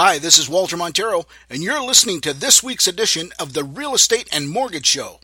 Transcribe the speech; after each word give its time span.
Hi, 0.00 0.20
this 0.20 0.38
is 0.38 0.48
Walter 0.48 0.76
Montero, 0.76 1.24
and 1.50 1.60
you're 1.60 1.82
listening 1.82 2.20
to 2.20 2.32
this 2.32 2.62
week's 2.62 2.86
edition 2.86 3.32
of 3.36 3.52
the 3.52 3.64
Real 3.64 3.94
Estate 3.94 4.28
and 4.30 4.48
Mortgage 4.48 4.86
Show. 4.86 5.18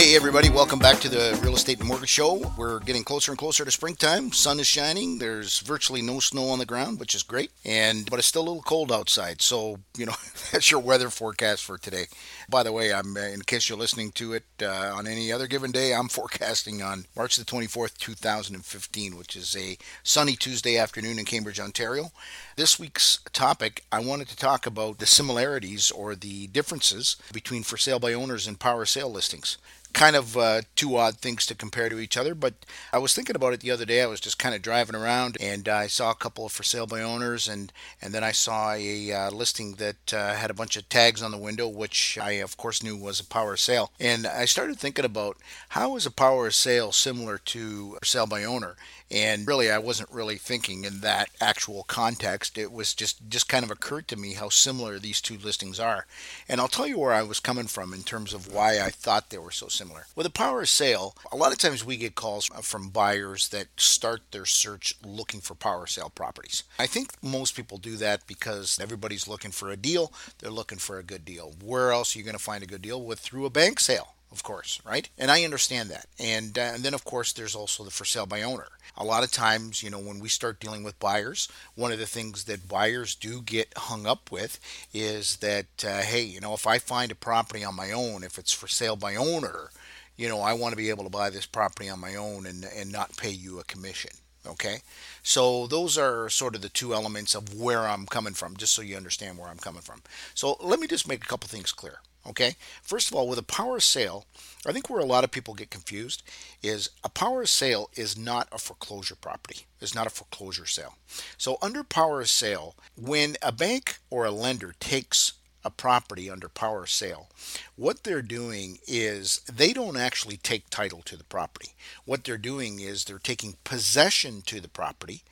Hey, 0.00 0.16
everybody, 0.16 0.48
welcome 0.48 0.78
back 0.78 0.98
to 1.00 1.10
the 1.10 1.38
Real 1.42 1.54
Estate 1.54 1.78
and 1.78 1.86
Mortgage 1.86 2.08
Show. 2.08 2.50
We're 2.56 2.78
getting 2.78 3.04
closer 3.04 3.32
and 3.32 3.38
closer 3.38 3.66
to 3.66 3.70
springtime. 3.70 4.32
Sun 4.32 4.58
is 4.58 4.66
shining. 4.66 5.18
There's 5.18 5.58
virtually 5.58 6.00
no 6.00 6.20
snow 6.20 6.48
on 6.48 6.58
the 6.58 6.64
ground, 6.64 6.98
which 6.98 7.14
is 7.14 7.22
great. 7.22 7.50
And 7.66 8.08
but 8.08 8.18
it's 8.18 8.26
still 8.26 8.40
a 8.40 8.48
little 8.48 8.62
cold 8.62 8.90
outside. 8.90 9.42
So, 9.42 9.80
you 9.98 10.06
know, 10.06 10.14
that's 10.52 10.70
your 10.70 10.80
weather 10.80 11.10
forecast 11.10 11.62
for 11.66 11.76
today. 11.76 12.06
By 12.48 12.62
the 12.62 12.72
way, 12.72 12.94
I'm 12.94 13.14
uh, 13.14 13.20
in 13.20 13.42
case 13.42 13.68
you're 13.68 13.76
listening 13.76 14.12
to 14.12 14.32
it 14.32 14.44
uh, 14.62 14.94
on 14.96 15.06
any 15.06 15.30
other 15.30 15.46
given 15.46 15.70
day, 15.70 15.92
I'm 15.92 16.08
forecasting 16.18 16.80
on 16.80 17.04
March 17.14 17.36
the 17.36 17.44
24th, 17.44 17.98
2015, 17.98 19.18
which 19.18 19.36
is 19.36 19.54
a 19.54 19.76
sunny 20.02 20.34
Tuesday 20.34 20.78
afternoon 20.78 21.18
in 21.18 21.26
Cambridge, 21.26 21.60
Ontario. 21.60 22.10
This 22.56 22.78
week's 22.78 23.18
topic, 23.34 23.84
I 23.92 24.00
wanted 24.00 24.28
to 24.28 24.36
talk 24.36 24.64
about 24.64 24.96
the 24.96 25.04
similarities 25.04 25.90
or 25.90 26.14
the 26.14 26.46
differences 26.46 27.16
between 27.34 27.64
for 27.64 27.76
sale 27.76 27.98
by 27.98 28.14
owners 28.14 28.46
and 28.46 28.58
power 28.58 28.86
sale 28.86 29.12
listings 29.12 29.58
kind 29.92 30.16
of 30.16 30.36
uh, 30.36 30.62
two 30.76 30.96
odd 30.96 31.16
things 31.18 31.46
to 31.46 31.54
compare 31.54 31.88
to 31.88 31.98
each 31.98 32.16
other. 32.16 32.34
But 32.34 32.54
I 32.92 32.98
was 32.98 33.14
thinking 33.14 33.36
about 33.36 33.52
it 33.52 33.60
the 33.60 33.70
other 33.70 33.84
day. 33.84 34.02
I 34.02 34.06
was 34.06 34.20
just 34.20 34.38
kind 34.38 34.54
of 34.54 34.62
driving 34.62 34.96
around 34.96 35.36
and 35.40 35.68
I 35.68 35.86
saw 35.86 36.10
a 36.10 36.14
couple 36.14 36.46
of 36.46 36.52
for 36.52 36.62
sale 36.62 36.86
by 36.86 37.02
owners, 37.02 37.48
and 37.48 37.72
and 38.00 38.12
then 38.12 38.24
I 38.24 38.32
saw 38.32 38.72
a 38.72 39.12
uh, 39.12 39.30
listing 39.30 39.74
that 39.74 40.12
uh, 40.12 40.34
had 40.34 40.50
a 40.50 40.54
bunch 40.54 40.76
of 40.76 40.88
tags 40.88 41.22
on 41.22 41.30
the 41.30 41.38
window, 41.38 41.68
which 41.68 42.18
I 42.20 42.32
of 42.32 42.56
course 42.56 42.82
knew 42.82 42.96
was 42.96 43.20
a 43.20 43.24
power 43.24 43.56
sale. 43.56 43.92
And 43.98 44.26
I 44.26 44.44
started 44.44 44.78
thinking 44.78 45.04
about 45.04 45.36
how 45.70 45.96
is 45.96 46.06
a 46.06 46.10
power 46.10 46.50
sale 46.50 46.92
similar 46.92 47.38
to 47.38 47.98
sale 48.02 48.26
by 48.26 48.44
owner. 48.44 48.76
And 49.10 49.46
really, 49.46 49.70
I 49.70 49.78
wasn't 49.78 50.12
really 50.12 50.36
thinking 50.36 50.84
in 50.84 51.00
that 51.00 51.30
actual 51.40 51.82
context. 51.84 52.56
It 52.56 52.70
was 52.70 52.94
just 52.94 53.28
just 53.28 53.48
kind 53.48 53.64
of 53.64 53.70
occurred 53.70 54.06
to 54.08 54.16
me 54.16 54.34
how 54.34 54.50
similar 54.50 54.98
these 54.98 55.20
two 55.20 55.36
listings 55.36 55.80
are. 55.80 56.06
And 56.48 56.60
I'll 56.60 56.68
tell 56.68 56.86
you 56.86 56.98
where 56.98 57.12
I 57.12 57.22
was 57.24 57.40
coming 57.40 57.66
from 57.66 57.92
in 57.92 58.02
terms 58.02 58.32
of 58.32 58.52
why 58.52 58.80
I 58.80 58.90
thought 58.90 59.30
they 59.30 59.38
were 59.38 59.50
so 59.50 59.66
similar. 59.66 60.06
With 60.14 60.26
a 60.26 60.30
power 60.30 60.62
of 60.62 60.68
sale, 60.68 61.16
a 61.32 61.36
lot 61.36 61.52
of 61.52 61.58
times 61.58 61.84
we 61.84 61.96
get 61.96 62.14
calls 62.14 62.46
from 62.62 62.90
buyers 62.90 63.48
that 63.48 63.66
start 63.76 64.22
their 64.30 64.46
search 64.46 64.94
looking 65.04 65.40
for 65.40 65.54
power 65.54 65.86
sale 65.86 66.12
properties. 66.14 66.62
I 66.78 66.86
think 66.86 67.12
most 67.22 67.56
people 67.56 67.78
do 67.78 67.96
that 67.96 68.26
because 68.28 68.78
everybody's 68.80 69.26
looking 69.26 69.50
for 69.50 69.70
a 69.70 69.76
deal. 69.76 70.12
They're 70.38 70.50
looking 70.50 70.78
for 70.78 70.98
a 70.98 71.04
good 71.04 71.24
deal. 71.24 71.54
Where 71.62 71.90
else 71.90 72.14
are 72.14 72.18
you 72.18 72.24
going 72.24 72.36
to 72.36 72.42
find 72.42 72.62
a 72.62 72.66
good 72.66 72.82
deal? 72.82 73.02
With 73.02 73.18
through 73.18 73.46
a 73.46 73.50
bank 73.50 73.80
sale 73.80 74.14
of 74.32 74.42
course, 74.42 74.80
right? 74.84 75.08
And 75.18 75.30
I 75.30 75.44
understand 75.44 75.90
that. 75.90 76.06
And, 76.18 76.56
uh, 76.56 76.72
and 76.74 76.82
then, 76.82 76.94
of 76.94 77.04
course, 77.04 77.32
there's 77.32 77.54
also 77.54 77.84
the 77.84 77.90
for 77.90 78.04
sale 78.04 78.26
by 78.26 78.42
owner. 78.42 78.68
A 78.96 79.04
lot 79.04 79.24
of 79.24 79.30
times, 79.30 79.82
you 79.82 79.90
know, 79.90 79.98
when 79.98 80.20
we 80.20 80.28
start 80.28 80.60
dealing 80.60 80.82
with 80.82 80.98
buyers, 80.98 81.48
one 81.74 81.92
of 81.92 81.98
the 81.98 82.06
things 82.06 82.44
that 82.44 82.68
buyers 82.68 83.14
do 83.14 83.42
get 83.42 83.72
hung 83.76 84.06
up 84.06 84.30
with 84.30 84.60
is 84.92 85.36
that, 85.38 85.84
uh, 85.84 86.02
hey, 86.02 86.22
you 86.22 86.40
know, 86.40 86.54
if 86.54 86.66
I 86.66 86.78
find 86.78 87.10
a 87.10 87.16
property 87.16 87.64
on 87.64 87.74
my 87.74 87.92
own, 87.92 88.22
if 88.22 88.38
it's 88.38 88.52
for 88.52 88.68
sale 88.68 88.96
by 88.96 89.16
owner, 89.16 89.70
you 90.16 90.28
know, 90.28 90.40
I 90.40 90.52
want 90.52 90.72
to 90.72 90.76
be 90.76 90.90
able 90.90 91.04
to 91.04 91.10
buy 91.10 91.30
this 91.30 91.46
property 91.46 91.88
on 91.88 91.98
my 91.98 92.14
own 92.14 92.46
and, 92.46 92.64
and 92.76 92.92
not 92.92 93.16
pay 93.16 93.30
you 93.30 93.58
a 93.58 93.64
commission. 93.64 94.10
Okay, 94.46 94.78
so 95.22 95.66
those 95.66 95.98
are 95.98 96.30
sort 96.30 96.54
of 96.54 96.62
the 96.62 96.70
two 96.70 96.94
elements 96.94 97.34
of 97.34 97.54
where 97.54 97.86
I'm 97.86 98.06
coming 98.06 98.32
from, 98.32 98.56
just 98.56 98.74
so 98.74 98.80
you 98.80 98.96
understand 98.96 99.36
where 99.36 99.48
I'm 99.48 99.58
coming 99.58 99.82
from. 99.82 100.00
So 100.34 100.56
let 100.60 100.80
me 100.80 100.86
just 100.86 101.06
make 101.06 101.22
a 101.22 101.26
couple 101.26 101.46
things 101.46 101.72
clear. 101.72 102.00
Okay, 102.28 102.56
first 102.82 103.08
of 103.08 103.14
all, 103.16 103.28
with 103.28 103.38
a 103.38 103.42
power 103.42 103.80
sale, 103.80 104.26
I 104.66 104.72
think 104.72 104.90
where 104.90 105.00
a 105.00 105.06
lot 105.06 105.24
of 105.24 105.30
people 105.30 105.54
get 105.54 105.70
confused 105.70 106.22
is 106.62 106.90
a 107.02 107.08
power 107.08 107.46
sale 107.46 107.88
is 107.96 108.16
not 108.18 108.46
a 108.52 108.58
foreclosure 108.58 109.14
property, 109.14 109.66
it's 109.80 109.94
not 109.94 110.06
a 110.06 110.10
foreclosure 110.10 110.66
sale. 110.66 110.96
So, 111.38 111.56
under 111.62 111.82
power 111.82 112.24
sale, 112.26 112.74
when 112.94 113.36
a 113.40 113.52
bank 113.52 113.98
or 114.10 114.26
a 114.26 114.30
lender 114.30 114.74
takes 114.80 115.32
a 115.64 115.70
property 115.70 116.30
under 116.30 116.48
power 116.48 116.86
sale, 116.86 117.28
what 117.76 118.04
they're 118.04 118.22
doing 118.22 118.78
is 118.86 119.40
they 119.52 119.72
don't 119.72 119.96
actually 119.96 120.36
take 120.36 120.70
title 120.70 121.02
to 121.02 121.16
the 121.16 121.24
property. 121.24 121.70
What 122.04 122.24
they're 122.24 122.38
doing 122.38 122.80
is 122.80 123.04
they're 123.04 123.18
taking 123.18 123.56
possession 123.64 124.42
to 124.46 124.60
the 124.60 124.68
property 124.68 125.22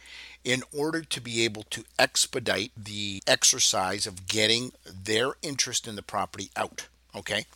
in 0.45 0.63
order 0.77 1.03
to 1.03 1.21
be 1.21 1.45
able 1.45 1.65
to 1.65 1.85
expedite 1.99 2.73
the 2.77 3.23
exercise 3.27 4.07
of 4.07 4.29
getting 4.29 4.73
their 4.85 5.33
interest 5.43 5.87
in 5.87 5.97
the 5.97 6.03
property 6.03 6.51
out. 6.57 6.89
Okay? 7.15 7.47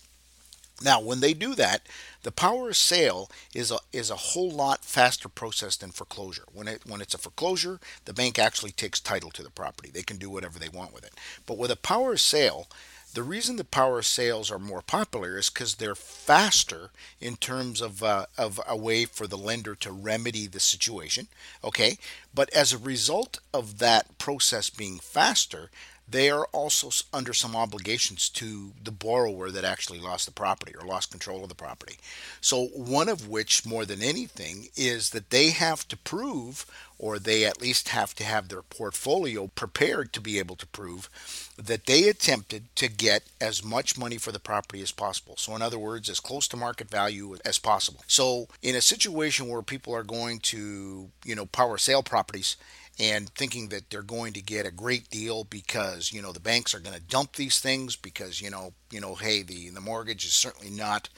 Now, 0.82 1.00
when 1.00 1.20
they 1.20 1.34
do 1.34 1.54
that, 1.54 1.82
the 2.22 2.32
power 2.32 2.69
of 2.69 2.76
sale 2.76 3.31
is 3.54 3.70
a 3.70 3.78
is 3.93 4.10
a 4.10 4.16
whole 4.16 4.50
lot 4.50 4.84
faster 4.84 5.28
process 5.28 5.76
than 5.76 5.91
foreclosure. 5.91 6.44
When 6.53 6.69
it 6.69 6.82
when 6.87 7.00
it's 7.00 7.15
a 7.15 7.19
foreclosure, 7.19 7.81
the 8.04 8.12
bank 8.12 8.38
actually 8.38 8.72
takes 8.72 9.00
title 9.00 9.31
to 9.32 9.43
the 9.43 9.50
property. 9.50 9.91
They 9.93 10.03
can 10.03 10.19
do 10.19 10.31
whatever 10.31 10.59
they 10.59 10.69
want 10.69 10.94
with 10.94 11.04
it. 11.04 11.15
But 11.47 11.59
with 11.59 11.70
a 11.70 11.76
power 11.76 12.12
of 12.12 12.20
sale, 12.20 12.69
the 13.15 13.22
reason 13.22 13.56
the 13.56 13.65
power 13.65 13.98
of 13.98 14.06
sales 14.06 14.50
are 14.50 14.59
more 14.59 14.81
popular 14.81 15.37
is 15.37 15.50
because 15.50 15.75
they're 15.75 15.94
faster 15.94 16.91
in 17.20 17.37
terms 17.37 17.82
of, 17.82 18.03
uh, 18.03 18.26
of 18.38 18.59
a 18.66 18.76
way 18.76 19.04
for 19.04 19.26
the 19.26 19.37
lender 19.37 19.75
to 19.75 19.93
remedy 19.93 20.47
the 20.47 20.60
situation. 20.60 21.28
Okay, 21.62 21.99
but 22.32 22.50
as 22.54 22.72
a 22.72 22.78
result 22.78 23.38
of 23.53 23.78
that 23.78 24.16
process 24.16 24.70
being 24.70 24.99
faster, 24.99 25.70
they 26.08 26.30
are 26.30 26.46
also 26.52 26.90
under 27.12 27.32
some 27.32 27.56
obligations 27.56 28.28
to 28.30 28.72
the 28.82 28.90
borrower 28.90 29.50
that 29.50 29.64
actually 29.64 30.00
lost 30.00 30.26
the 30.26 30.32
property 30.32 30.74
or 30.78 30.86
lost 30.86 31.10
control 31.10 31.42
of 31.42 31.48
the 31.48 31.54
property. 31.54 31.96
So, 32.40 32.66
one 32.66 33.08
of 33.08 33.28
which, 33.28 33.64
more 33.64 33.84
than 33.84 34.02
anything, 34.02 34.68
is 34.76 35.10
that 35.10 35.30
they 35.30 35.50
have 35.50 35.86
to 35.88 35.96
prove, 35.96 36.66
or 36.98 37.18
they 37.18 37.44
at 37.44 37.62
least 37.62 37.90
have 37.90 38.14
to 38.16 38.24
have 38.24 38.48
their 38.48 38.62
portfolio 38.62 39.46
prepared 39.48 40.12
to 40.12 40.20
be 40.20 40.38
able 40.38 40.56
to 40.56 40.66
prove 40.66 41.08
that 41.56 41.86
they 41.86 42.08
attempted 42.08 42.74
to 42.76 42.88
get 42.88 43.24
as 43.40 43.64
much 43.64 43.96
money 43.96 44.19
for 44.19 44.32
the 44.32 44.38
property 44.38 44.82
as 44.82 44.92
possible. 44.92 45.36
So, 45.38 45.54
in 45.54 45.62
other 45.62 45.78
words, 45.78 46.08
as 46.08 46.20
close 46.20 46.48
to 46.48 46.56
market 46.56 46.90
value 46.90 47.36
as 47.44 47.58
possible. 47.58 48.00
So, 48.06 48.48
in 48.60 48.74
a 48.74 48.80
situation 48.80 49.48
where 49.48 49.62
people 49.62 49.94
are 49.94 50.02
going 50.02 50.40
to, 50.40 51.10
you 51.24 51.34
know, 51.34 51.46
power 51.46 51.78
sale 51.78 52.02
properties 52.02 52.56
and 52.98 53.28
thinking 53.30 53.69
that 53.69 53.91
they're 53.91 54.03
going 54.03 54.32
to 54.34 54.42
get 54.42 54.66
a 54.66 54.70
great 54.70 55.08
deal 55.10 55.44
because 55.44 56.12
you 56.12 56.20
know 56.20 56.32
the 56.32 56.41
banks 56.41 56.75
are 56.75 56.80
going 56.80 56.94
to 56.97 57.03
dump 57.03 57.34
these 57.34 57.60
things 57.60 57.97
because 57.97 58.41
you 58.41 58.50
know 58.50 58.72
you 58.91 59.00
know 59.00 59.14
hey 59.14 59.42
the 59.42 59.70
the 59.70 59.80
mortgage 59.80 60.25
is 60.25 60.32
certainly 60.32 60.70
not 60.70 61.08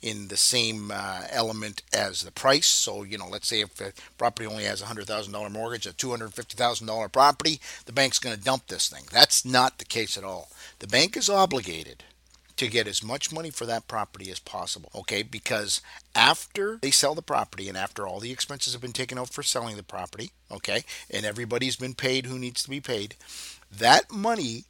in 0.00 0.28
the 0.28 0.36
same 0.36 0.90
uh, 0.92 1.22
element 1.30 1.82
as 1.92 2.20
the 2.20 2.30
price. 2.30 2.66
So, 2.66 3.02
you 3.02 3.18
know, 3.18 3.26
let's 3.28 3.48
say 3.48 3.60
if 3.60 3.80
a 3.80 3.92
property 4.16 4.46
only 4.46 4.64
has 4.64 4.80
a 4.80 4.86
$100,000 4.86 5.50
mortgage, 5.50 5.86
a 5.86 5.92
$250,000 5.92 7.12
property, 7.12 7.60
the 7.84 7.92
bank's 7.92 8.18
going 8.18 8.36
to 8.36 8.42
dump 8.42 8.68
this 8.68 8.88
thing. 8.88 9.04
That's 9.10 9.44
not 9.44 9.78
the 9.78 9.84
case 9.84 10.16
at 10.16 10.24
all. 10.24 10.50
The 10.78 10.86
bank 10.86 11.16
is 11.16 11.28
obligated 11.28 12.04
to 12.58 12.68
get 12.68 12.86
as 12.86 13.02
much 13.02 13.32
money 13.32 13.50
for 13.50 13.66
that 13.66 13.88
property 13.88 14.30
as 14.30 14.38
possible. 14.38 14.90
Okay, 14.94 15.22
because 15.22 15.80
after 16.14 16.78
they 16.82 16.90
sell 16.90 17.14
the 17.14 17.22
property 17.22 17.68
and 17.68 17.76
after 17.76 18.06
all 18.06 18.20
the 18.20 18.32
expenses 18.32 18.72
have 18.72 18.82
been 18.82 18.92
taken 18.92 19.18
out 19.18 19.30
for 19.30 19.42
selling 19.42 19.76
the 19.76 19.82
property, 19.82 20.32
okay, 20.50 20.84
and 21.10 21.24
everybody's 21.24 21.76
been 21.76 21.94
paid 21.94 22.26
who 22.26 22.38
needs 22.38 22.62
to 22.62 22.70
be 22.70 22.80
paid, 22.80 23.14
that 23.70 24.10
money 24.10 24.64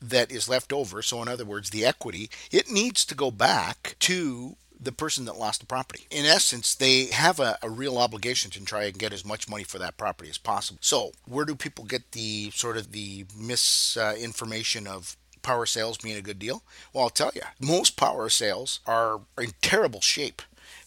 that 0.00 0.32
is 0.32 0.48
left 0.48 0.72
over, 0.72 1.00
so 1.00 1.22
in 1.22 1.28
other 1.28 1.44
words, 1.44 1.70
the 1.70 1.84
equity, 1.84 2.28
it 2.50 2.70
needs 2.70 3.04
to 3.04 3.14
go 3.14 3.30
back 3.30 3.94
to 4.00 4.56
the 4.80 4.92
person 4.92 5.24
that 5.26 5.38
lost 5.38 5.60
the 5.60 5.66
property. 5.66 6.06
In 6.10 6.26
essence, 6.26 6.74
they 6.74 7.06
have 7.06 7.38
a, 7.38 7.56
a, 7.62 7.70
real 7.70 7.98
obligation 7.98 8.50
to 8.50 8.64
try 8.64 8.84
and 8.84 8.98
get 8.98 9.12
as 9.12 9.24
much 9.24 9.48
money 9.48 9.62
for 9.62 9.78
that 9.78 9.96
property 9.96 10.28
as 10.28 10.38
possible. 10.38 10.80
So, 10.82 11.12
where 11.24 11.44
do 11.44 11.54
people 11.54 11.84
get 11.84 12.10
the 12.12 12.50
sort 12.50 12.76
of 12.76 12.90
the 12.90 13.24
misinformation 13.38 14.88
of 14.88 15.16
power 15.42 15.66
sales 15.66 15.98
being 15.98 16.16
a 16.16 16.22
good 16.22 16.38
deal? 16.38 16.62
Well, 16.92 17.04
I'll 17.04 17.10
tell 17.10 17.32
you, 17.34 17.42
most 17.60 17.96
power 17.96 18.28
sales 18.28 18.80
are 18.86 19.20
in 19.38 19.52
terrible 19.60 20.00
shape. 20.00 20.42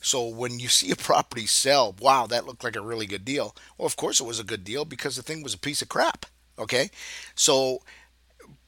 So 0.05 0.27
when 0.27 0.59
you 0.59 0.67
see 0.67 0.91
a 0.91 0.95
property 0.95 1.47
sell, 1.47 1.95
wow, 1.99 2.27
that 2.27 2.45
looked 2.45 2.63
like 2.63 2.75
a 2.75 2.81
really 2.81 3.07
good 3.07 3.25
deal. 3.25 3.55
Well, 3.77 3.87
of 3.87 3.95
course 3.95 4.19
it 4.19 4.25
was 4.25 4.39
a 4.39 4.43
good 4.43 4.63
deal 4.63 4.85
because 4.85 5.15
the 5.15 5.23
thing 5.23 5.41
was 5.41 5.55
a 5.55 5.59
piece 5.59 5.81
of 5.81 5.89
crap. 5.89 6.27
Okay? 6.59 6.91
So 7.33 7.81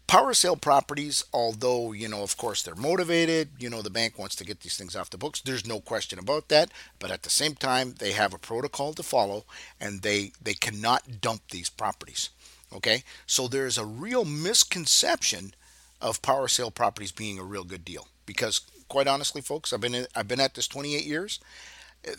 power 0.07 0.33
sale 0.33 0.55
properties, 0.55 1.23
although, 1.31 1.91
you 1.91 2.07
know, 2.07 2.23
of 2.23 2.37
course 2.37 2.63
they're 2.63 2.75
motivated, 2.75 3.49
you 3.59 3.69
know, 3.69 3.81
the 3.81 3.89
bank 3.89 4.17
wants 4.17 4.35
to 4.37 4.45
get 4.45 4.61
these 4.61 4.77
things 4.77 4.95
off 4.95 5.09
the 5.09 5.17
books. 5.17 5.41
There's 5.41 5.67
no 5.67 5.79
question 5.79 6.17
about 6.17 6.47
that. 6.47 6.71
But 6.97 7.11
at 7.11 7.23
the 7.23 7.29
same 7.29 7.53
time, 7.53 7.95
they 7.99 8.13
have 8.13 8.33
a 8.33 8.39
protocol 8.39 8.93
to 8.93 9.03
follow 9.03 9.45
and 9.79 10.01
they, 10.01 10.31
they 10.41 10.55
cannot 10.55 11.21
dump 11.21 11.41
these 11.51 11.69
properties. 11.69 12.29
Okay? 12.73 13.03
So 13.27 13.47
there's 13.47 13.77
a 13.77 13.85
real 13.85 14.25
misconception 14.25 15.53
of 16.01 16.21
power 16.21 16.47
sale 16.47 16.71
properties 16.71 17.11
being 17.11 17.39
a 17.39 17.43
real 17.43 17.63
good 17.63 17.85
deal 17.85 18.07
because 18.25 18.61
quite 18.87 19.07
honestly 19.07 19.41
folks 19.41 19.73
I've 19.73 19.81
been 19.81 19.95
in, 19.95 20.07
I've 20.15 20.27
been 20.27 20.39
at 20.39 20.53
this 20.53 20.67
28 20.67 21.05
years 21.05 21.39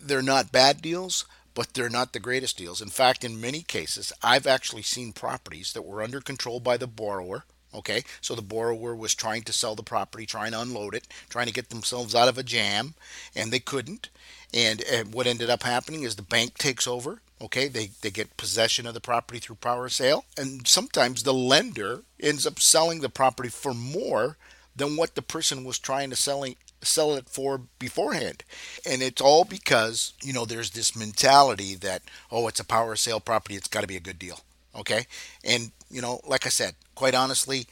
they're 0.03 0.23
not 0.23 0.53
bad 0.53 0.83
deals 0.83 1.25
but 1.55 1.75
they're 1.75 1.89
not 1.89 2.13
the 2.13 2.21
greatest 2.21 2.57
deals 2.59 2.81
in 2.81 2.89
fact 2.89 3.25
in 3.25 3.41
many 3.41 3.63
cases 3.63 4.13
I've 4.23 4.47
actually 4.47 4.83
seen 4.83 5.13
properties 5.13 5.73
that 5.73 5.83
were 5.83 6.03
under 6.03 6.21
control 6.21 6.61
by 6.61 6.77
the 6.77 6.87
borrower 6.87 7.45
Okay, 7.75 8.03
so 8.23 8.35
the 8.35 8.43
borrower 8.43 8.97
was 8.97 9.15
trying 9.15 9.43
to 9.43 9.53
sell 9.53 9.75
the 9.75 9.83
property, 9.83 10.25
trying 10.25 10.53
to 10.53 10.61
unload 10.61 10.95
it, 10.95 11.07
trying 11.29 11.47
to 11.47 11.53
get 11.53 11.69
themselves 11.69 12.15
out 12.15 12.29
of 12.29 12.39
a 12.39 12.43
jam, 12.43 12.95
and 13.37 13.53
they 13.53 13.61
couldn't. 13.61 14.09
And, 14.55 14.83
and 14.91 15.13
what 15.13 15.27
ended 15.27 15.51
up 15.51 15.63
happening 15.63 16.03
is 16.03 16.17
the 16.17 16.23
bank 16.23 16.57
takes 16.57 16.87
over. 16.87 17.21
Okay, 17.41 17.69
they, 17.69 17.91
they 18.03 18.11
get 18.11 18.37
possession 18.37 18.87
of 18.87 18.95
the 18.95 19.01
property 19.01 19.39
through 19.39 19.57
power 19.57 19.89
sale, 19.89 20.25
and 20.37 20.67
sometimes 20.67 21.23
the 21.23 21.35
lender 21.35 22.03
ends 22.21 22.47
up 22.47 22.59
selling 22.59 23.01
the 23.01 23.09
property 23.09 23.49
for 23.49 23.73
more 23.73 24.37
than 24.75 24.97
what 24.97 25.15
the 25.15 25.23
person 25.23 25.65
was 25.65 25.79
trying 25.79 26.11
to 26.11 26.17
selling 26.17 26.57
sell 26.83 27.15
it 27.17 27.29
for 27.29 27.63
beforehand. 27.79 28.45
And 28.87 29.03
it's 29.03 29.21
all 29.21 29.45
because, 29.45 30.13
you 30.23 30.33
know, 30.33 30.45
there's 30.45 30.71
this 30.71 30.97
mentality 30.97 31.75
that, 31.77 32.03
oh, 32.31 32.47
it's 32.49 32.61
a 32.61 32.65
power 32.65 32.97
sale 32.97 33.21
property, 33.21 33.57
it's 33.57 33.69
got 33.69 33.81
to 33.81 33.89
be 33.89 33.97
a 33.97 34.01
good 34.01 34.19
deal. 34.19 34.41
Okay? 34.77 35.07
And, 35.45 35.73
you 35.91 36.01
know, 36.01 36.21
like 36.27 36.47
I 36.47 36.51
said, 36.51 36.75
quite 36.95 37.15
honestly, 37.15 37.67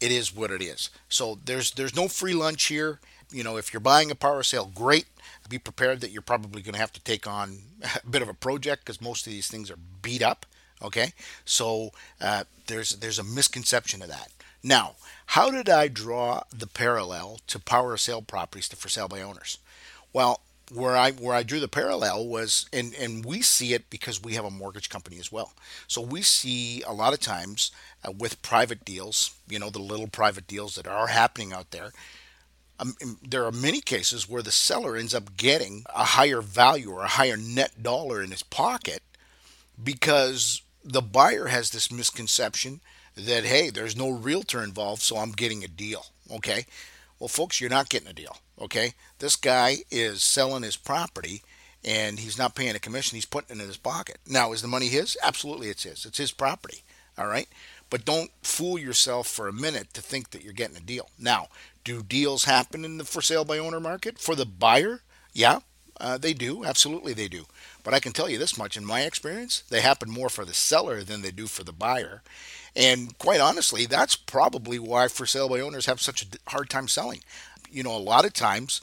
it 0.00 0.10
is 0.10 0.34
what 0.34 0.50
it 0.50 0.62
is. 0.62 0.90
So 1.08 1.38
there's 1.44 1.72
there's 1.72 1.94
no 1.94 2.08
free 2.08 2.32
lunch 2.32 2.64
here. 2.64 3.00
You 3.30 3.44
know, 3.44 3.56
if 3.56 3.72
you're 3.72 3.80
buying 3.80 4.10
a 4.10 4.14
power 4.14 4.42
sale, 4.42 4.70
great. 4.74 5.06
Be 5.48 5.58
prepared 5.58 6.00
that 6.00 6.12
you're 6.12 6.22
probably 6.22 6.62
going 6.62 6.74
to 6.74 6.80
have 6.80 6.92
to 6.92 7.00
take 7.00 7.26
on 7.26 7.58
a 8.04 8.06
bit 8.08 8.22
of 8.22 8.28
a 8.28 8.34
project 8.34 8.84
because 8.84 9.00
most 9.00 9.26
of 9.26 9.32
these 9.32 9.48
things 9.48 9.70
are 9.70 9.78
beat 10.02 10.22
up. 10.22 10.46
Okay, 10.82 11.12
so 11.44 11.90
uh, 12.20 12.44
there's 12.66 12.96
there's 12.96 13.18
a 13.18 13.24
misconception 13.24 14.00
of 14.00 14.08
that. 14.08 14.30
Now, 14.62 14.94
how 15.26 15.50
did 15.50 15.68
I 15.68 15.88
draw 15.88 16.42
the 16.56 16.66
parallel 16.66 17.40
to 17.48 17.58
power 17.58 17.96
sale 17.96 18.22
properties 18.22 18.68
to 18.70 18.76
for 18.76 18.88
sale 18.88 19.08
by 19.08 19.20
owners? 19.20 19.58
Well, 20.12 20.40
where 20.72 20.96
I 20.96 21.10
where 21.12 21.34
I 21.34 21.42
drew 21.42 21.60
the 21.60 21.68
parallel 21.68 22.26
was 22.26 22.66
and 22.72 22.94
and 22.94 23.24
we 23.24 23.42
see 23.42 23.74
it 23.74 23.90
because 23.90 24.22
we 24.22 24.34
have 24.34 24.44
a 24.44 24.50
mortgage 24.50 24.88
company 24.88 25.18
as 25.18 25.32
well. 25.32 25.52
So 25.88 26.00
we 26.00 26.22
see 26.22 26.82
a 26.82 26.92
lot 26.92 27.12
of 27.12 27.20
times 27.20 27.72
uh, 28.04 28.12
with 28.12 28.42
private 28.42 28.84
deals, 28.84 29.34
you 29.48 29.58
know, 29.58 29.70
the 29.70 29.80
little 29.80 30.06
private 30.08 30.46
deals 30.46 30.76
that 30.76 30.86
are 30.86 31.08
happening 31.08 31.52
out 31.52 31.72
there. 31.72 31.92
Um, 32.80 33.18
there 33.22 33.44
are 33.44 33.52
many 33.52 33.80
cases 33.82 34.28
where 34.28 34.42
the 34.42 34.50
seller 34.50 34.96
ends 34.96 35.14
up 35.14 35.36
getting 35.36 35.84
a 35.94 36.04
higher 36.04 36.40
value 36.40 36.90
or 36.90 37.02
a 37.02 37.08
higher 37.08 37.36
net 37.36 37.82
dollar 37.82 38.22
in 38.22 38.30
his 38.30 38.42
pocket 38.42 39.02
because 39.82 40.62
the 40.82 41.02
buyer 41.02 41.46
has 41.46 41.70
this 41.70 41.92
misconception 41.92 42.80
that 43.14 43.44
hey, 43.44 43.68
there's 43.68 43.96
no 43.96 44.08
realtor 44.10 44.62
involved, 44.62 45.02
so 45.02 45.18
I'm 45.18 45.32
getting 45.32 45.62
a 45.62 45.68
deal. 45.68 46.06
Okay, 46.32 46.64
well, 47.18 47.28
folks, 47.28 47.60
you're 47.60 47.68
not 47.68 47.90
getting 47.90 48.08
a 48.08 48.14
deal. 48.14 48.38
Okay, 48.58 48.94
this 49.18 49.36
guy 49.36 49.78
is 49.90 50.22
selling 50.22 50.62
his 50.62 50.76
property 50.76 51.42
and 51.84 52.18
he's 52.18 52.38
not 52.38 52.54
paying 52.54 52.76
a 52.76 52.80
commission. 52.80 53.16
He's 53.16 53.24
putting 53.24 53.56
it 53.58 53.62
in 53.62 53.68
his 53.68 53.76
pocket. 53.76 54.18
Now, 54.26 54.52
is 54.52 54.62
the 54.62 54.68
money 54.68 54.88
his? 54.88 55.16
Absolutely, 55.22 55.68
it's 55.68 55.84
his. 55.84 56.04
It's 56.04 56.18
his 56.18 56.32
property. 56.32 56.82
All 57.18 57.26
right, 57.26 57.48
but 57.90 58.04
don't 58.04 58.30
fool 58.42 58.78
yourself 58.78 59.26
for 59.26 59.48
a 59.48 59.52
minute 59.52 59.92
to 59.94 60.00
think 60.00 60.30
that 60.30 60.42
you're 60.42 60.52
getting 60.52 60.76
a 60.76 60.80
deal. 60.80 61.10
Now, 61.18 61.48
do 61.84 62.02
deals 62.02 62.44
happen 62.44 62.84
in 62.84 62.98
the 62.98 63.04
for 63.04 63.22
sale 63.22 63.44
by 63.44 63.58
owner 63.58 63.80
market 63.80 64.18
for 64.18 64.34
the 64.34 64.46
buyer? 64.46 65.00
Yeah, 65.32 65.60
uh, 66.00 66.18
they 66.18 66.32
do. 66.32 66.64
Absolutely, 66.64 67.12
they 67.12 67.28
do. 67.28 67.44
But 67.82 67.94
I 67.94 68.00
can 68.00 68.12
tell 68.12 68.28
you 68.28 68.38
this 68.38 68.58
much 68.58 68.76
in 68.76 68.84
my 68.84 69.02
experience, 69.02 69.62
they 69.68 69.80
happen 69.80 70.10
more 70.10 70.28
for 70.28 70.44
the 70.44 70.54
seller 70.54 71.02
than 71.02 71.22
they 71.22 71.30
do 71.30 71.46
for 71.46 71.64
the 71.64 71.72
buyer. 71.72 72.22
And 72.74 73.16
quite 73.18 73.40
honestly, 73.40 73.86
that's 73.86 74.16
probably 74.16 74.78
why 74.78 75.08
for 75.08 75.26
sale 75.26 75.48
by 75.48 75.60
owners 75.60 75.86
have 75.86 76.00
such 76.00 76.22
a 76.22 76.50
hard 76.50 76.70
time 76.70 76.88
selling. 76.88 77.20
You 77.70 77.82
know, 77.82 77.96
a 77.96 77.98
lot 77.98 78.24
of 78.24 78.32
times 78.32 78.80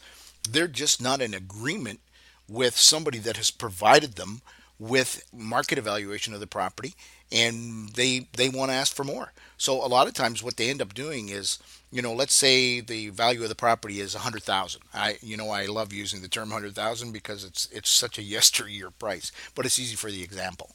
they're 0.49 0.67
just 0.67 1.01
not 1.01 1.21
in 1.21 1.33
agreement 1.33 1.99
with 2.47 2.77
somebody 2.77 3.17
that 3.19 3.37
has 3.37 3.51
provided 3.51 4.15
them 4.15 4.41
with 4.79 5.23
market 5.33 5.77
evaluation 5.77 6.33
of 6.33 6.39
the 6.39 6.47
property 6.47 6.93
and 7.31 7.89
they 7.89 8.27
they 8.33 8.49
want 8.49 8.71
to 8.71 8.75
ask 8.75 8.95
for 8.95 9.03
more. 9.03 9.31
So 9.57 9.83
a 9.83 9.87
lot 9.87 10.07
of 10.07 10.13
times 10.13 10.43
what 10.43 10.57
they 10.57 10.69
end 10.69 10.81
up 10.81 10.93
doing 10.93 11.29
is, 11.29 11.59
you 11.91 12.01
know, 12.01 12.13
let's 12.13 12.35
say 12.35 12.79
the 12.79 13.09
value 13.09 13.43
of 13.43 13.49
the 13.49 13.55
property 13.55 13.99
is 13.99 14.13
100,000. 14.13 14.81
I 14.93 15.17
you 15.21 15.35
know, 15.37 15.49
I 15.49 15.65
love 15.65 15.91
using 15.91 16.21
the 16.21 16.27
term 16.27 16.49
100,000 16.49 17.11
because 17.11 17.43
it's 17.43 17.67
it's 17.71 17.89
such 17.89 18.17
a 18.17 18.23
yesteryear 18.35 18.91
price, 18.91 19.31
but 19.55 19.65
it's 19.65 19.79
easy 19.79 19.95
for 19.95 20.11
the 20.11 20.23
example. 20.23 20.71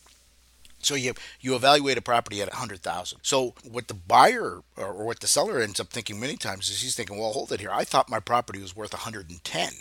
So 0.80 0.94
you 0.96 1.14
you 1.40 1.54
evaluate 1.54 1.96
a 1.96 2.02
property 2.02 2.42
at 2.42 2.48
100,000. 2.48 3.18
So 3.22 3.54
what 3.62 3.88
the 3.88 3.94
buyer 3.94 4.62
or 4.76 5.04
what 5.04 5.20
the 5.20 5.28
seller 5.28 5.60
ends 5.60 5.78
up 5.80 5.90
thinking 5.90 6.18
many 6.18 6.36
times 6.36 6.68
is 6.68 6.82
he's 6.82 6.96
thinking, 6.96 7.18
"Well, 7.18 7.32
hold 7.32 7.52
it 7.52 7.60
here. 7.60 7.70
I 7.72 7.84
thought 7.84 8.10
my 8.10 8.20
property 8.20 8.60
was 8.60 8.76
worth 8.76 8.92
110." 8.92 9.72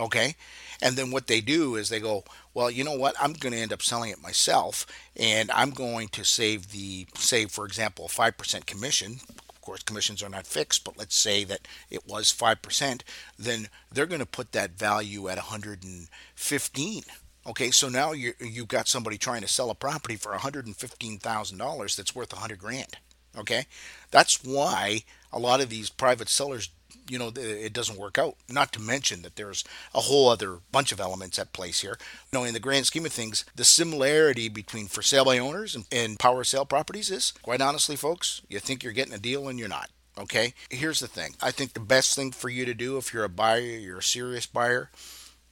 Okay? 0.00 0.34
And 0.82 0.96
then 0.96 1.10
what 1.10 1.26
they 1.26 1.40
do 1.40 1.76
is 1.76 1.88
they 1.88 2.00
go, 2.00 2.24
"Well, 2.54 2.70
you 2.70 2.82
know 2.82 2.96
what? 2.96 3.14
I'm 3.20 3.34
going 3.34 3.52
to 3.52 3.58
end 3.58 3.72
up 3.72 3.82
selling 3.82 4.10
it 4.10 4.22
myself 4.22 4.86
and 5.16 5.50
I'm 5.52 5.70
going 5.70 6.08
to 6.08 6.24
save 6.24 6.72
the 6.72 7.06
save 7.14 7.50
for 7.50 7.66
example, 7.66 8.08
5% 8.08 8.66
commission 8.66 9.20
of 9.50 9.60
course, 9.60 9.82
commissions 9.82 10.22
are 10.22 10.30
not 10.30 10.46
fixed, 10.46 10.84
but 10.84 10.96
let's 10.96 11.14
say 11.14 11.44
that 11.44 11.68
it 11.90 12.06
was 12.08 12.32
5%, 12.32 13.02
then 13.38 13.68
they're 13.92 14.06
going 14.06 14.20
to 14.20 14.26
put 14.26 14.52
that 14.52 14.78
value 14.78 15.28
at 15.28 15.36
115 15.36 17.02
Okay, 17.46 17.70
so 17.70 17.88
now 17.88 18.12
you 18.12 18.34
you've 18.38 18.68
got 18.68 18.86
somebody 18.86 19.16
trying 19.16 19.40
to 19.40 19.48
sell 19.48 19.70
a 19.70 19.74
property 19.74 20.16
for 20.16 20.32
$115,000 20.32 21.96
that's 21.96 22.14
worth 22.14 22.32
100 22.32 22.58
grand. 22.58 22.98
Okay? 23.36 23.66
That's 24.10 24.44
why 24.44 25.04
a 25.32 25.38
lot 25.38 25.60
of 25.60 25.70
these 25.70 25.88
private 25.88 26.28
sellers, 26.28 26.68
you 27.08 27.18
know, 27.18 27.32
it 27.36 27.72
doesn't 27.72 27.98
work 27.98 28.18
out. 28.18 28.36
Not 28.48 28.72
to 28.72 28.80
mention 28.80 29.22
that 29.22 29.36
there's 29.36 29.64
a 29.94 30.00
whole 30.00 30.28
other 30.28 30.58
bunch 30.72 30.92
of 30.92 31.00
elements 31.00 31.38
at 31.38 31.52
place 31.52 31.80
here. 31.80 31.98
You 32.32 32.38
know, 32.38 32.44
in 32.44 32.54
the 32.54 32.60
grand 32.60 32.86
scheme 32.86 33.06
of 33.06 33.12
things, 33.12 33.44
the 33.54 33.64
similarity 33.64 34.48
between 34.48 34.86
for 34.88 35.02
sale 35.02 35.24
by 35.24 35.38
owners 35.38 35.74
and, 35.74 35.84
and 35.92 36.18
power 36.18 36.44
sale 36.44 36.64
properties 36.64 37.10
is, 37.10 37.32
quite 37.42 37.60
honestly, 37.60 37.96
folks, 37.96 38.42
you 38.48 38.58
think 38.58 38.82
you're 38.82 38.92
getting 38.92 39.14
a 39.14 39.18
deal 39.18 39.48
and 39.48 39.58
you're 39.58 39.68
not. 39.68 39.90
Okay? 40.18 40.54
Here's 40.70 41.00
the 41.00 41.08
thing. 41.08 41.34
I 41.40 41.50
think 41.50 41.72
the 41.72 41.80
best 41.80 42.14
thing 42.14 42.32
for 42.32 42.48
you 42.48 42.64
to 42.64 42.74
do 42.74 42.96
if 42.96 43.14
you're 43.14 43.24
a 43.24 43.28
buyer, 43.28 43.60
you're 43.60 43.98
a 43.98 44.02
serious 44.02 44.46
buyer, 44.46 44.90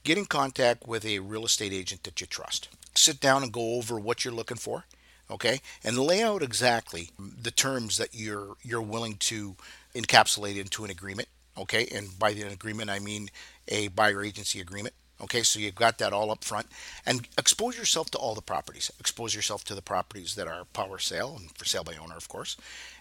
get 0.03 0.17
in 0.17 0.25
contact 0.25 0.87
with 0.87 1.05
a 1.05 1.19
real 1.19 1.45
estate 1.45 1.73
agent 1.73 2.03
that 2.03 2.21
you 2.21 2.27
trust. 2.27 2.69
Sit 2.95 3.19
down 3.19 3.43
and 3.43 3.51
go 3.51 3.75
over 3.75 3.99
what 3.99 4.23
you're 4.23 4.33
looking 4.33 4.57
for, 4.57 4.85
okay? 5.29 5.61
And 5.83 5.97
lay 5.97 6.21
out 6.21 6.43
exactly 6.43 7.09
the 7.17 7.51
terms 7.51 7.97
that 7.97 8.13
you're 8.13 8.57
you're 8.63 8.81
willing 8.81 9.15
to 9.17 9.55
encapsulate 9.95 10.57
into 10.57 10.83
an 10.85 10.91
agreement, 10.91 11.27
okay? 11.57 11.87
And 11.93 12.17
by 12.17 12.33
the 12.33 12.43
agreement 12.43 12.89
I 12.89 12.99
mean 12.99 13.29
a 13.67 13.87
buyer 13.89 14.23
agency 14.23 14.59
agreement. 14.59 14.93
Okay, 15.21 15.43
so 15.43 15.59
you've 15.59 15.75
got 15.75 15.97
that 15.97 16.13
all 16.13 16.31
up 16.31 16.45
front 16.45 16.67
and 17.05 17.27
expose 17.37 17.77
yourself 17.77 18.09
to 18.11 18.17
all 18.17 18.35
the 18.35 18.41
properties. 18.41 18.89
Expose 19.01 19.35
yourself 19.35 19.65
to 19.65 19.75
the 19.75 19.81
properties 19.81 20.35
that 20.35 20.47
are 20.47 20.63
power 20.63 20.97
sale 20.97 21.35
and 21.37 21.51
for 21.57 21.65
sale 21.65 21.83
by 21.83 21.95
owner, 21.97 22.15
of 22.15 22.29
course, 22.29 22.55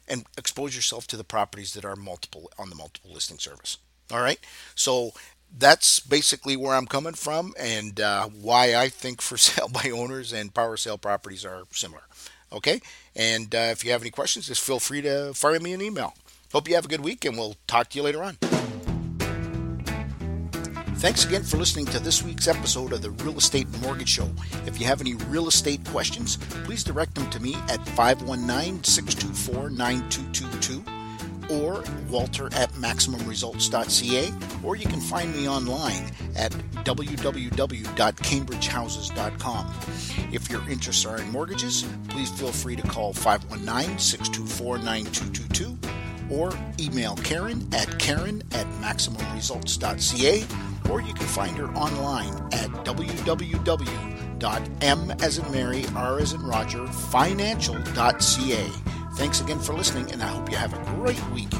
and 0.08 0.24
expose 0.36 0.74
yourself 0.74 1.06
to 1.06 1.16
the 1.16 1.22
properties 1.22 1.74
that 1.74 1.84
are 1.84 1.94
multiple 1.94 2.50
on 2.58 2.70
the 2.70 2.74
multiple 2.74 3.12
listing 3.12 3.38
service. 3.38 3.78
All 4.10 4.20
right, 4.20 4.40
so 4.74 5.12
that's 5.56 6.00
basically 6.00 6.56
where 6.56 6.74
I'm 6.74 6.86
coming 6.86 7.14
from 7.14 7.54
and 7.58 8.00
uh, 8.00 8.26
why 8.26 8.74
I 8.74 8.88
think 8.88 9.22
for 9.22 9.36
sale 9.36 9.68
by 9.68 9.90
owners 9.90 10.32
and 10.32 10.52
power 10.52 10.76
sale 10.76 10.98
properties 10.98 11.44
are 11.44 11.64
similar. 11.70 12.02
Okay, 12.50 12.80
and 13.14 13.54
uh, 13.54 13.68
if 13.70 13.84
you 13.84 13.92
have 13.92 14.00
any 14.02 14.10
questions, 14.10 14.48
just 14.48 14.62
feel 14.62 14.80
free 14.80 15.02
to 15.02 15.34
fire 15.34 15.60
me 15.60 15.72
an 15.72 15.82
email. 15.82 16.14
Hope 16.52 16.68
you 16.68 16.74
have 16.76 16.84
a 16.86 16.88
good 16.88 17.02
week, 17.02 17.24
and 17.24 17.36
we'll 17.36 17.56
talk 17.66 17.90
to 17.90 17.98
you 17.98 18.02
later 18.02 18.22
on. 18.22 18.38
Thanks 20.96 21.24
again 21.24 21.44
for 21.44 21.58
listening 21.58 21.86
to 21.86 22.00
this 22.00 22.24
week's 22.24 22.48
episode 22.48 22.92
of 22.92 23.02
the 23.02 23.10
Real 23.10 23.38
Estate 23.38 23.68
Mortgage 23.82 24.08
Show. 24.08 24.28
If 24.66 24.80
you 24.80 24.86
have 24.86 25.00
any 25.00 25.14
real 25.14 25.46
estate 25.46 25.84
questions, 25.84 26.38
please 26.64 26.82
direct 26.82 27.14
them 27.14 27.30
to 27.30 27.38
me 27.40 27.54
at 27.68 27.86
519 27.90 28.82
624 28.82 29.70
9222 29.70 30.84
or 31.54 31.84
walter 32.10 32.46
at 32.52 32.72
maximumresults.ca, 32.72 34.32
or 34.64 34.74
you 34.76 34.86
can 34.86 35.00
find 35.00 35.34
me 35.36 35.48
online 35.48 36.10
at 36.34 36.50
www.cambridgehouses.com. 36.84 39.74
If 40.32 40.50
your 40.50 40.68
interests 40.68 41.06
are 41.06 41.18
in 41.18 41.30
mortgages, 41.30 41.84
please 42.08 42.30
feel 42.30 42.50
free 42.52 42.74
to 42.76 42.82
call 42.82 43.12
519 43.12 43.98
624 43.98 44.78
9222 44.78 45.87
or 46.30 46.52
email 46.78 47.16
Karen 47.16 47.68
at 47.72 47.98
karen 47.98 48.42
at 48.52 48.66
maximumresults.ca, 48.80 50.44
or 50.90 51.00
you 51.00 51.14
can 51.14 51.26
find 51.26 51.56
her 51.56 51.68
online 51.74 52.34
at 52.52 52.70
www.m 52.84 54.18
as 55.20 55.38
in 55.38 55.50
Mary, 55.52 55.84
R 55.94 56.18
as 56.20 56.32
in 56.32 56.42
Roger, 56.42 56.86
financial.ca. 56.86 58.70
Thanks 59.14 59.40
again 59.40 59.58
for 59.58 59.72
listening, 59.72 60.10
and 60.12 60.22
I 60.22 60.28
hope 60.28 60.50
you 60.50 60.56
have 60.56 60.74
a 60.74 60.84
great 60.94 61.22
week. 61.30 61.52